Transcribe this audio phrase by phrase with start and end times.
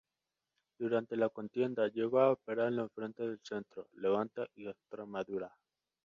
[0.79, 5.55] Durante la contienda llegó a operar en los frentes del Centro, Levante y Extremadura.